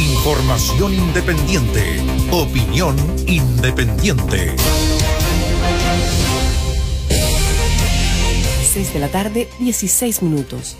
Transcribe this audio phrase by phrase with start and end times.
[0.00, 2.00] Información independiente.
[2.30, 4.56] Opinión independiente.
[8.72, 10.78] 6 de la tarde, 16 minutos.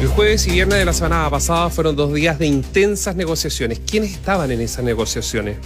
[0.00, 3.80] El jueves y viernes de la semana pasada fueron dos días de intensas negociaciones.
[3.84, 5.56] ¿Quiénes estaban en esas negociaciones?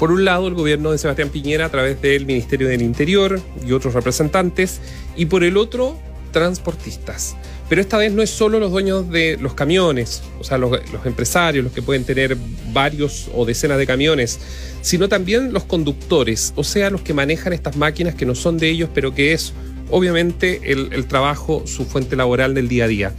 [0.00, 3.70] Por un lado, el gobierno de Sebastián Piñera a través del Ministerio del Interior y
[3.70, 4.80] otros representantes,
[5.14, 5.96] y por el otro,
[6.30, 7.36] transportistas.
[7.68, 11.64] Pero esta vez no es solo los dueños de los camiones, o sea, los, empresarios,
[11.64, 12.36] los que pueden tener
[12.72, 14.40] varios o decenas de camiones,
[14.82, 18.70] sino también los conductores, o sea, los que manejan estas máquinas que no son de
[18.70, 19.52] ellos, pero que es
[19.90, 23.12] obviamente el, el trabajo, su fuente laboral del día a día.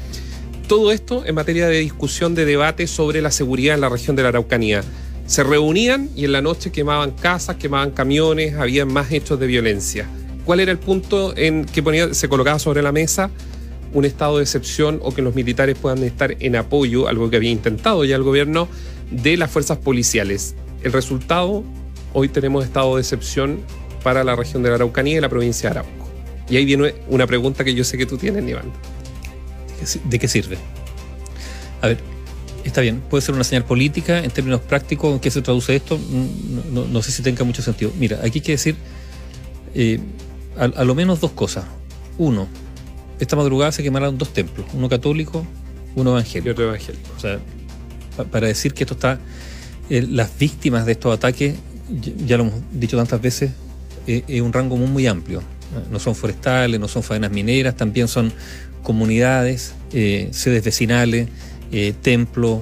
[0.68, 4.23] Todo esto en materia de discusión, de debate sobre la seguridad en la región de
[4.23, 4.84] la Araucanía.
[5.27, 10.09] Se reunían y en la noche quemaban casas, quemaban camiones, había más hechos de violencia.
[10.45, 13.30] ¿Cuál era el punto en que se colocaba sobre la mesa?
[13.94, 17.52] un estado de excepción o que los militares puedan estar en apoyo, algo que había
[17.52, 18.68] intentado ya el gobierno,
[19.09, 20.55] de las fuerzas policiales.
[20.84, 21.63] El resultado,
[22.13, 23.60] hoy tenemos estado de excepción
[24.04, 26.07] para la región de la Araucanía y la provincia de Arauco.
[26.49, 28.71] Y ahí viene una pregunta que yo sé que tú tienes, Iván.
[30.05, 30.58] ¿De qué sirve?
[31.82, 31.98] A ver,
[32.63, 35.99] está bien, puede ser una señal política, en términos prácticos, ¿en qué se traduce esto?
[36.10, 37.91] No, no, no sé si tenga mucho sentido.
[37.98, 38.76] Mira, aquí hay que decir
[39.74, 39.99] eh,
[40.57, 41.66] a, a lo menos dos cosas.
[42.18, 42.48] Uno,
[43.20, 45.46] esta madrugada se quemaron dos templos, uno católico,
[45.96, 46.48] uno evangélico.
[46.48, 47.10] Y otro evangélico.
[47.16, 47.40] O sea,
[48.18, 49.20] pa para decir que esto está,
[49.90, 51.55] eh, las víctimas de estos ataques,
[52.26, 53.52] ya lo hemos dicho tantas veces,
[54.08, 55.41] eh, es un rango muy, muy amplio.
[55.90, 58.34] No son forestales, no son faenas mineras, también son
[58.84, 61.30] comunidades, eh, sedes vecinales,
[62.02, 62.60] templos,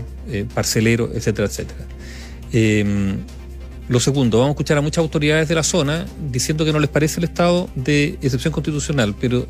[0.54, 1.86] parceleros, etcétera, etcétera.
[3.90, 6.92] Lo segundo, vamos a escuchar a muchas autoridades de la zona diciendo que no les
[6.92, 9.48] parece el estado de excepción constitucional, pero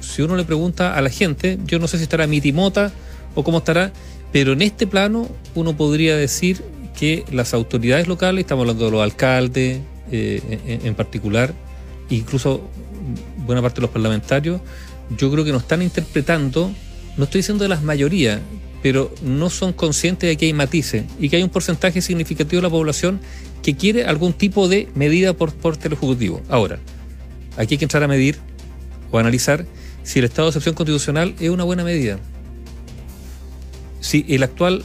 [0.00, 2.92] si uno le pregunta a la gente, yo no sé si estará mitimota
[3.34, 3.92] o cómo estará,
[4.32, 6.62] pero en este plano uno podría decir
[6.98, 11.52] que las autoridades locales, estamos hablando de los alcaldes eh, en, particular,
[12.08, 12.62] incluso
[13.44, 14.62] buena parte de los parlamentarios,
[15.18, 16.72] yo creo que nos están interpretando,
[17.18, 18.40] no estoy diciendo de las mayorías,
[18.84, 22.68] pero no son conscientes de que hay matices y que hay un porcentaje significativo de
[22.68, 23.18] la población
[23.62, 26.42] que quiere algún tipo de medida por parte del Ejecutivo.
[26.50, 26.78] Ahora,
[27.56, 28.36] aquí hay que entrar a medir
[29.10, 29.64] o analizar
[30.02, 32.18] si el estado de excepción constitucional es una buena medida.
[34.00, 34.84] Si el actual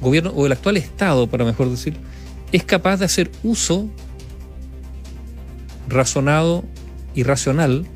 [0.00, 1.94] gobierno o el actual Estado, para mejor decir,
[2.50, 3.88] es capaz de hacer uso
[5.86, 6.64] razonado
[7.14, 7.86] y racional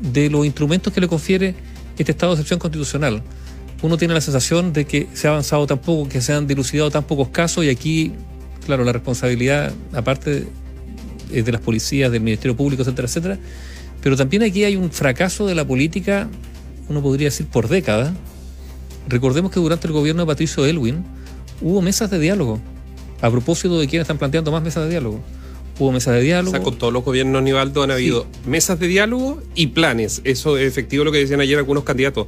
[0.00, 1.56] de los instrumentos que le confiere
[1.98, 3.24] este estado de excepción constitucional.
[3.82, 6.90] Uno tiene la sensación de que se ha avanzado tan poco, que se han dilucidado
[6.90, 8.12] tan pocos casos y aquí,
[8.64, 10.46] claro, la responsabilidad, aparte
[11.32, 13.38] es de las policías, del Ministerio Público, etcétera, etcétera,
[14.02, 16.28] pero también aquí hay un fracaso de la política,
[16.88, 18.12] uno podría decir, por décadas.
[19.08, 21.04] Recordemos que durante el gobierno de Patricio Elwin
[21.60, 22.60] hubo mesas de diálogo.
[23.20, 25.20] A propósito de quienes están planteando más mesas de diálogo.
[25.78, 26.50] Hubo mesas de diálogo.
[26.50, 28.50] O sea, con todos los gobiernos, Nivaldo, han habido sí.
[28.50, 30.20] mesas de diálogo y planes.
[30.24, 32.26] Eso es efectivo lo que decían ayer algunos candidatos.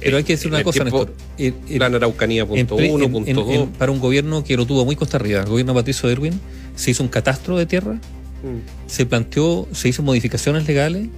[0.00, 1.62] Pero hay que decir una cosa, tiempo, Néstor.
[1.68, 3.68] El, plan Araucanía punto uno, punto dos.
[3.78, 6.40] Para un gobierno que lo tuvo muy costa arriba, el gobierno de Patricio Erwin,
[6.74, 8.88] se hizo un catastro de tierra, mm.
[8.88, 11.08] se planteó, se hizo modificaciones legales,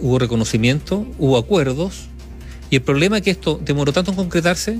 [0.00, 2.08] hubo reconocimiento, hubo acuerdos,
[2.70, 4.78] y el problema es que esto demoró tanto en concretarse,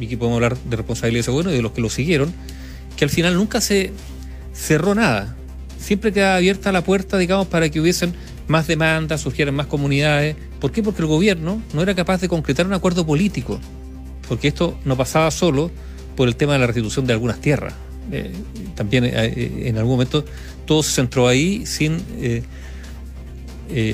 [0.00, 2.32] y aquí podemos hablar de responsabilidad de ese gobierno y de los que lo siguieron,
[2.96, 3.92] que al final nunca se
[4.52, 5.36] cerró nada.
[5.78, 8.14] Siempre quedaba abierta la puerta, digamos, para que hubiesen
[8.48, 10.36] más demandas, surgieran más comunidades.
[10.60, 10.82] ¿Por qué?
[10.82, 13.60] Porque el gobierno no era capaz de concretar un acuerdo político.
[14.28, 15.70] Porque esto no pasaba solo
[16.16, 17.74] por el tema de la restitución de algunas tierras.
[18.10, 18.32] Eh,
[18.74, 20.24] también eh, en algún momento
[20.66, 22.42] todo se centró ahí sin eh,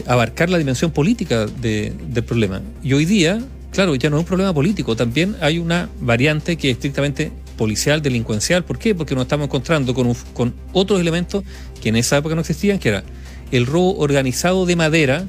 [0.06, 2.62] abarcar la dimensión política de, del problema.
[2.82, 6.70] Y hoy día, claro, ya no es un problema político, también hay una variante que
[6.70, 8.64] es estrictamente policial, delincuencial.
[8.64, 8.94] ¿Por qué?
[8.94, 11.44] Porque nos estamos encontrando con, con otros elementos
[11.80, 13.04] que en esa época no existían, que era
[13.52, 15.24] el robo organizado de madera,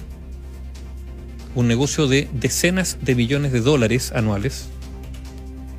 [1.55, 4.67] un negocio de decenas de millones de dólares anuales,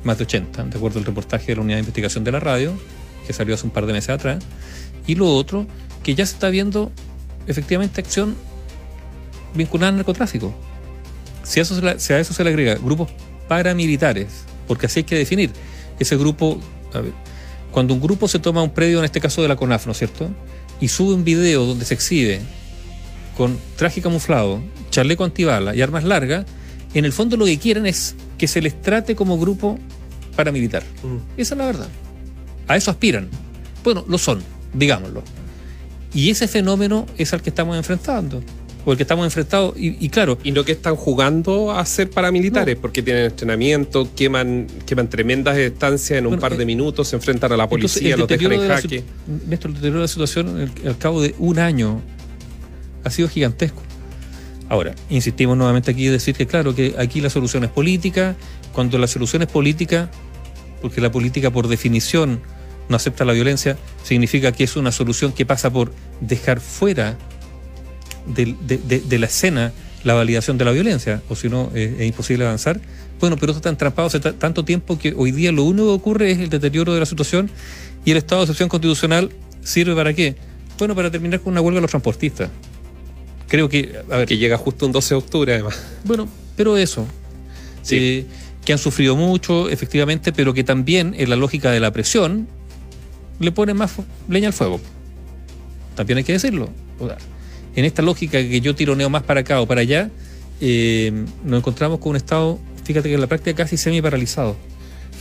[0.03, 2.73] más de 80, de acuerdo al reportaje de la unidad de investigación de la radio,
[3.25, 4.43] que salió hace un par de meses atrás,
[5.07, 5.67] y lo otro,
[6.03, 6.91] que ya se está viendo
[7.47, 8.35] efectivamente acción
[9.53, 10.53] vinculada al narcotráfico.
[11.43, 13.11] Si a eso se, a le agrega grupos
[13.47, 14.27] paramilitares,
[14.67, 15.51] porque así hay que definir
[15.99, 16.59] ese grupo,
[17.71, 19.97] cuando un grupo se toma un predio, en este caso de la CONAF, ¿no es
[19.99, 20.29] cierto?,
[20.81, 22.41] y sube un video donde se exhibe
[23.37, 26.45] con traje camuflado, chaleco antibala y armas largas,
[26.93, 29.79] en el fondo lo que quieren es que se les trate como grupo
[30.35, 30.83] paramilitar.
[31.03, 31.39] Mm.
[31.39, 31.87] Esa es la verdad.
[32.67, 33.29] A eso aspiran.
[33.83, 34.43] Bueno, lo son,
[34.73, 35.23] digámoslo.
[36.13, 38.43] Y ese fenómeno es al que estamos enfrentando.
[38.85, 39.73] O el que estamos enfrentados.
[39.77, 40.37] Y, claro.
[40.43, 46.19] Y no que están jugando a ser paramilitares, porque tienen entrenamiento, queman, queman tremendas distancias
[46.19, 49.03] en un par de eh, minutos, se enfrentan a la policía, los dejan en jaque.
[49.47, 52.01] Néstor, el deterioro de la situación al cabo de un año
[53.03, 53.81] ha sido gigantesco.
[54.69, 58.37] Ahora, insistimos nuevamente aquí en decir que, claro, que aquí la solución es política.
[58.71, 60.09] Cuando la solución es política,
[60.81, 62.39] porque la política por definición
[62.87, 65.91] no acepta la violencia, significa que es una solución que pasa por
[66.21, 67.17] dejar fuera
[68.25, 69.71] de, la escena
[70.03, 72.79] la validación de la violencia, o si no es imposible avanzar.
[73.19, 76.31] Bueno, pero esto está entrampado hace tanto tiempo que hoy día lo único que ocurre
[76.31, 77.51] es el deterioro de la situación
[78.03, 79.29] y el estado de excepción constitucional
[79.63, 80.35] sirve para qué?
[80.79, 82.49] Bueno, para terminar con una huelga de los transportistas.
[83.47, 85.79] Creo que, a ver, que llega justo un 12 de octubre además.
[86.03, 87.05] Bueno, pero eso.
[87.83, 87.95] Sí.
[87.97, 88.25] Eh,
[88.65, 92.47] que han sufrido mucho, efectivamente, pero que también en la lógica de la presión
[93.39, 93.93] le ponen más
[94.29, 94.79] leña al fuego.
[95.95, 96.69] También hay que decirlo.
[97.75, 100.09] En esta lógica que yo tironeo más para acá o para allá,
[100.59, 101.11] eh,
[101.43, 104.55] nos encontramos con un Estado, fíjate que en la práctica casi semi paralizado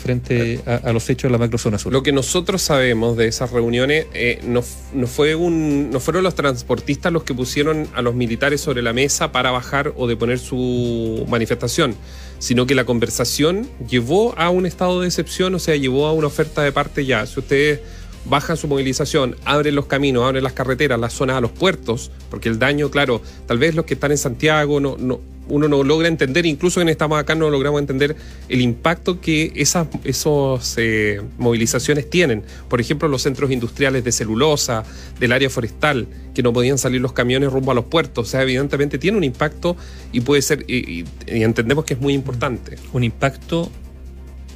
[0.00, 1.92] frente a, los hechos de la macrozona sur.
[1.92, 7.12] Lo que nosotros sabemos de esas reuniones eh, no, fue un, no fueron los transportistas
[7.12, 11.94] los que pusieron a los militares sobre la mesa para bajar o deponer su manifestación,
[12.38, 16.26] sino que la conversación llevó a un estado de excepción, o sea, llevó a una
[16.26, 17.26] oferta de parte ya.
[17.26, 17.80] Si ustedes
[18.24, 22.48] bajan su movilización, abren los caminos, abren las carreteras, las zonas a los puertos, porque
[22.48, 25.20] el daño, claro, tal vez los que están en Santiago no, no
[25.50, 28.16] uno no logra entender, incluso en estamos acá no logramos entender
[28.48, 32.42] el impacto que esas esos, eh, movilizaciones tienen.
[32.68, 34.84] Por ejemplo, los centros industriales de celulosa,
[35.18, 38.28] del área forestal, que no podían salir los camiones rumbo a los puertos.
[38.28, 39.76] O sea, evidentemente tiene un impacto
[40.12, 42.76] y puede ser, y, entendemos que es muy importante.
[42.92, 43.70] Un impacto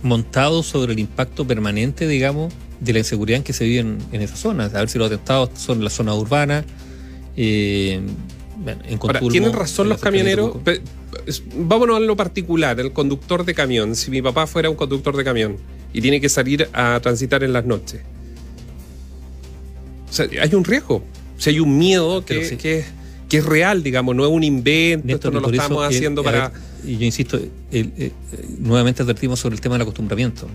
[0.03, 2.53] montado sobre el impacto permanente, digamos,
[2.85, 4.75] de la inseguridad en que se vive en, esas zonas.
[4.75, 6.65] A ver si los atentados son en la zona urbana.
[7.37, 8.01] Eh,
[9.31, 10.57] tienen razón los camioneros.
[11.57, 13.97] Vámonos a lo particular, el conductor de camión.
[13.97, 15.57] Si mi papá fuera un conductor de camión
[15.93, 18.01] y tiene que salir a transitar en las noches.
[20.09, 20.97] O sea, hay un riesgo.
[20.97, 22.85] O sea, hay un miedo que, que,
[23.37, 26.53] es real, digamos, no es un invento, esto no lo estamos haciendo para.
[26.85, 27.41] y yo insisto,
[28.59, 30.47] nuevamente advertimos sobre el tema del acostumbramiento.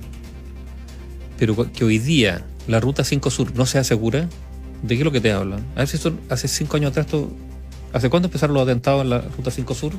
[1.39, 4.27] Pero que hoy día la ruta 5 Sur no sea segura,
[4.83, 5.65] ¿de qué es lo que te hablan?
[5.75, 7.31] A ver si esto hace cinco años atrás esto
[7.93, 9.93] ¿Hace cuándo empezaron los atentados en la Ruta 5 Sur?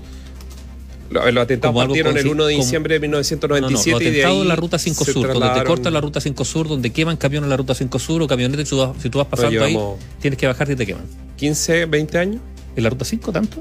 [1.11, 3.91] Los, atentados partieron el 1 de diciembre de 1997.
[3.91, 6.69] No, los atentados en la Ruta 5 Sur, donde te cortan la Ruta 5 Sur,
[6.69, 9.77] donde queman camiones en la Ruta 5 Sur o camionetas, si tú vas pasando ahí,
[10.21, 11.05] tienes que bajar y te queman.
[11.39, 12.41] ¿15, 20 años?
[12.77, 13.61] ¿En la Ruta 5 tanto?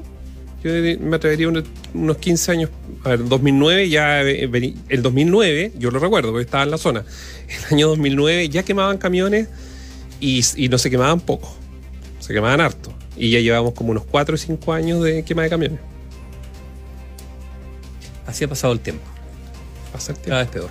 [0.62, 0.70] Yo
[1.00, 2.70] me atrevería unos 15 años.
[3.04, 4.20] A ver, 2009 ya.
[4.20, 7.04] El 2009, yo lo recuerdo, porque estaba en la zona.
[7.48, 9.48] El año 2009 ya quemaban camiones
[10.20, 11.54] y, y no se quemaban poco.
[12.18, 12.92] Se quemaban harto.
[13.16, 15.80] Y ya llevamos como unos 4 o 5 años de quema de camiones.
[18.26, 19.04] Así ha pasado el tiempo.
[19.92, 20.30] Pasa el tiempo.
[20.30, 20.70] Cada vez peor.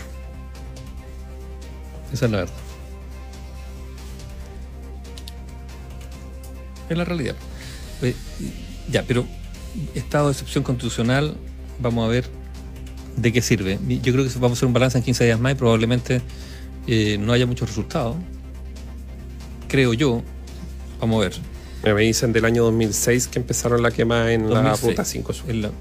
[2.14, 2.54] Esa es la verdad.
[6.90, 7.36] Es la realidad.
[8.02, 8.16] Eh,
[8.90, 9.26] ya, pero
[9.96, 11.36] estado de excepción constitucional,
[11.80, 12.26] vamos a ver
[13.16, 13.80] de qué sirve.
[14.02, 16.22] Yo creo que vamos a hacer un balance en 15 días más y probablemente
[16.88, 18.16] eh, no haya muchos resultados.
[19.68, 20.22] Creo yo.
[21.00, 21.96] Vamos a ver.
[21.96, 25.52] Me dicen del año 2006 que empezaron la quema en la ruta 5 Sur.
[25.54, 25.72] ya.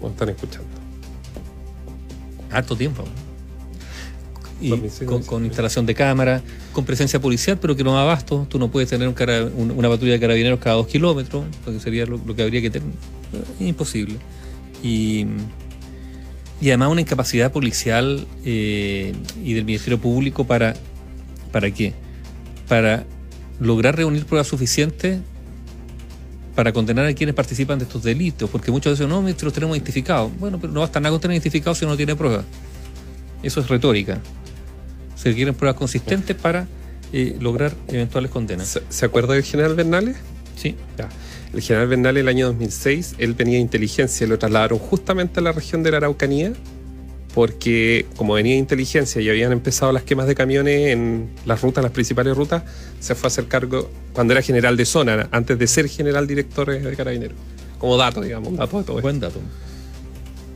[0.00, 0.68] ¿Cómo están escuchando?
[2.50, 3.04] Harto tiempo.
[4.60, 4.70] Y
[5.26, 6.42] con, instalación de cámara,
[6.72, 8.46] con presencia policial, pero que no da abasto.
[8.48, 12.42] Tú no puedes tener una patrulla de carabineros cada dos kilómetros, porque sería lo, que
[12.42, 12.88] habría que tener.
[13.60, 14.16] Es imposible.
[14.82, 15.26] Y,
[16.60, 20.74] y además una incapacidad policial eh, y del Ministerio Público para,
[21.52, 21.92] ¿para qué?
[22.68, 23.04] Para
[23.60, 25.18] lograr reunir pruebas suficientes
[26.54, 30.30] para condenar a quienes participan de estos delitos, porque muchos dicen, no, los tenemos identificados.
[30.38, 32.44] Bueno, pero no basta nada con tener identificados si uno no tiene pruebas.
[33.42, 34.20] Eso es retórica.
[35.14, 36.66] Se requieren pruebas consistentes para
[37.12, 38.80] eh, lograr eventuales condenas.
[38.88, 40.16] ¿Se, acuerda del general Bernales?
[40.56, 40.76] Sí.
[41.52, 45.52] El general Bernales, el año 2006, él venía de inteligencia, lo trasladaron justamente a la
[45.52, 46.52] región de la Araucanía
[47.34, 51.92] porque como venía inteligencia y habían empezado las quemas de camiones en las rutas, las
[51.92, 52.62] principales rutas,
[53.00, 56.70] se fue a hacer cargo cuando era general de zona, antes de ser general director
[56.70, 57.36] de carabineros.
[57.78, 59.40] Como dato, digamos, un dato de todo Buen dato.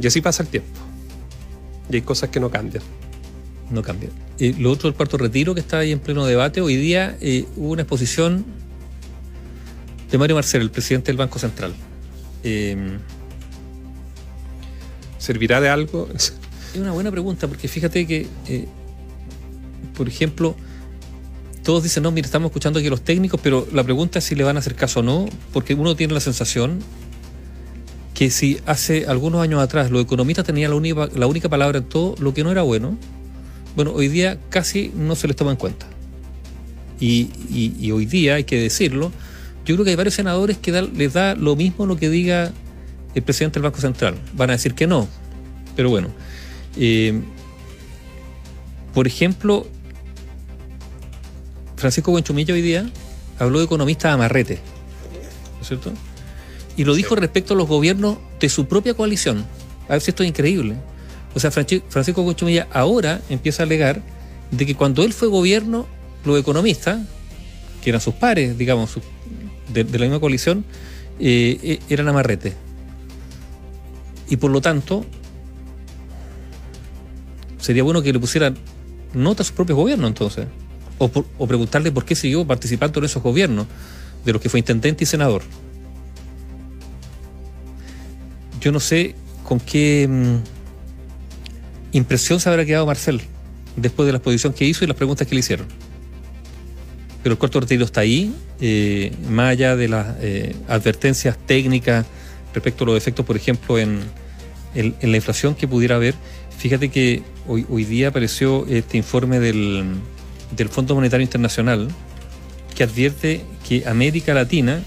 [0.01, 0.71] Y así pasa el tiempo.
[1.91, 2.85] Y hay cosas que no cambian.
[3.71, 4.13] No cambian.
[4.39, 7.45] Y lo otro, el cuarto retiro que está ahí en pleno debate, hoy día eh,
[7.57, 8.45] hubo una exposición
[10.11, 11.75] de Mario Marcel, el presidente del Banco Central.
[12.45, 12.99] Eh,
[15.19, 16.09] ¿Servirá de algo?
[16.75, 18.69] Es una buena pregunta, porque fíjate que, eh,
[19.97, 20.55] por ejemplo,
[21.63, 24.35] todos dicen, no, mira, estamos escuchando aquí a los técnicos, pero la pregunta es si
[24.35, 26.81] le van a hacer caso o no, porque uno tiene la sensación
[28.13, 31.85] que si hace algunos años atrás los economistas tenían la única, la única palabra en
[31.85, 32.99] todo lo que no era bueno,
[33.79, 35.87] bueno, hoy día casi no se les toma en cuenta.
[36.99, 39.13] Y, y, hoy día, hay que decirlo,
[39.65, 42.53] yo creo que hay varios senadores que les da lo mismo lo que diga
[43.15, 44.17] el presidente del Banco Central.
[44.35, 45.07] Van a decir que no,
[45.77, 46.09] pero bueno.
[46.77, 47.21] Eh,
[48.95, 49.69] por ejemplo,
[51.77, 52.91] Francisco Buenchumillo hoy día
[53.39, 54.59] habló de economistas amarrete,
[55.55, 55.93] ¿no es cierto?
[56.77, 59.47] Y lo dijo respecto a los gobiernos de su propia coalición.
[59.89, 60.75] A ver si esto es increíble.
[61.39, 64.03] O sea, Francisco Buenchumilla ahora empieza a alegar
[64.51, 65.87] de que cuando él fue gobierno,
[66.25, 66.99] los economistas,
[67.81, 68.99] que eran sus pares, digamos,
[69.73, 70.65] de, la misma coalición,
[71.21, 72.55] eh, eh, eran amarrete.
[74.29, 75.07] Y por lo tanto,
[77.61, 78.59] sería bueno que le pusieran
[79.15, 80.49] nota a su propio gobierno entonces
[80.99, 83.69] o, preguntarle por qué siguió participando en esos gobiernos,
[84.25, 85.43] de los que fue intendente y senador.
[88.61, 89.15] Yo no sé
[89.45, 90.58] con qué mm,
[91.93, 93.21] impresión se habrá quedado Marcel
[93.77, 95.67] después de la exposición que hizo y las preguntas que le hicieron.
[97.23, 102.07] Pero el corto retiro está ahí, eh, más allá de las eh, advertencias técnicas
[102.55, 104.01] respecto a los efectos, por ejemplo, en,
[104.75, 106.15] la inflación que pudiera haber.
[106.59, 109.97] Fíjate que hoy, hoy día apareció este informe del,
[110.57, 111.89] del Fondo Monetario Internacional
[112.75, 114.81] que advierte que América Latina,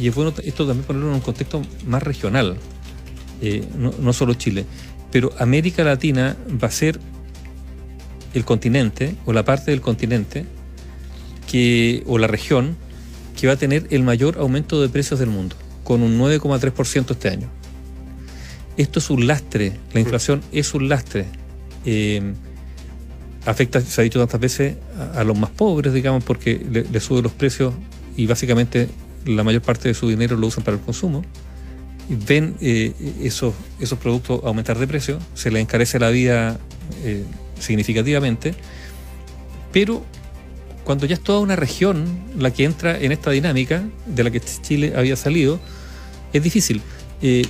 [0.00, 2.56] y es bueno esto también ponerlo en un contexto más regional,
[3.40, 4.64] eh, no, solo Chile,
[5.10, 7.00] pero América Latina va a ser
[8.34, 10.44] el continente o la parte del continente
[11.50, 12.76] que, o la región
[13.38, 17.28] que va a tener el mayor aumento de precios del mundo, con un 9,3% este
[17.28, 17.48] año.
[18.76, 21.26] Esto es un lastre, la inflación es un lastre.
[21.84, 22.34] Eh,
[23.46, 24.76] afecta, se ha dicho tantas veces,
[25.14, 27.74] a, los más pobres, digamos, porque le, le sube los precios
[28.16, 28.88] y básicamente
[29.24, 31.24] la mayor parte de su dinero lo usan para el consumo.
[32.08, 36.58] Y ven eh, esos, esos productos aumentar de precio, se les encarece la vida
[37.04, 37.24] eh,
[37.58, 38.54] significativamente,
[39.72, 40.02] pero
[40.84, 42.06] cuando ya es toda una región
[42.38, 45.60] la que entra en esta dinámica de la que Chile había salido,
[46.32, 46.80] es difícil.
[47.20, 47.44] Eh,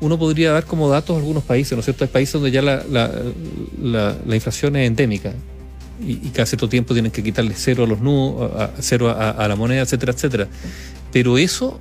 [0.00, 2.04] uno podría dar como datos algunos países, ¿no es cierto?
[2.04, 5.32] Hay países donde ya la, la, inflación es endémica
[6.00, 9.82] y, cada cierto tiempo tienen que quitarle cero a los nudos, cero a, la moneda,
[9.82, 10.48] etcétera, etcétera.
[11.10, 11.80] Pero eso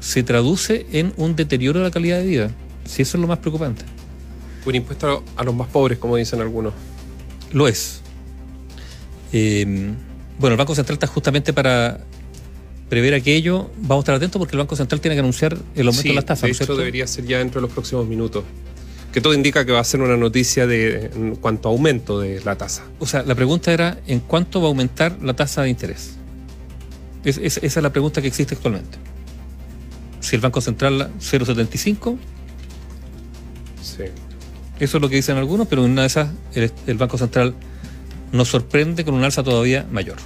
[0.00, 2.50] se traduce en un deterioro de la calidad de vida.
[2.84, 3.84] Si eso es lo más preocupante.
[4.66, 6.74] Un impuesto a los más pobres, como dicen algunos.
[7.52, 8.00] Lo es.
[9.32, 9.92] Eh,
[10.38, 12.00] bueno, el Banco Central está justamente para
[12.88, 16.08] prever aquello, vamos a estar atentos porque el Banco Central tiene que anunciar el aumento
[16.08, 16.58] de las tasas.
[16.58, 18.44] De debería ser ya dentro de los próximos minutos.
[19.12, 22.40] Que todo indica que va a ser una noticia de en cuanto a aumento de
[22.44, 22.84] la tasa.
[22.98, 26.16] O sea, la pregunta era: ¿en cuánto va a aumentar la tasa de interés?
[27.24, 28.98] esa es la pregunta que existe actualmente.
[30.30, 32.16] Si el Banco Central 0,75.
[33.82, 34.04] Sí.
[34.78, 37.56] Eso es lo que dicen algunos, pero en una de esas el Banco Central
[38.30, 40.18] nos sorprende con un alza todavía mayor.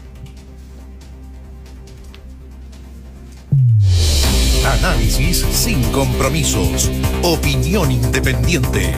[4.78, 6.90] Análisis sin compromisos.
[7.22, 8.92] Opinión independiente.